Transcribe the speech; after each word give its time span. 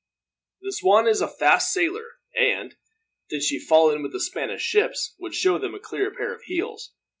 "The 0.61 0.71
Swan 0.71 1.07
is 1.07 1.21
a 1.21 1.27
fast 1.27 1.71
sailer 1.71 2.13
and, 2.35 2.75
did 3.29 3.43
she 3.43 3.59
fall 3.59 3.91
in 3.91 4.01
with 4.01 4.13
the 4.13 4.19
Spanish 4.19 4.63
ships, 4.63 5.13
would 5.19 5.35
show 5.35 5.59
them 5.59 5.75
a 5.75 5.79
clean 5.79 6.15
pair 6.17 6.33
of 6.33 6.41
heels. 6.41 6.93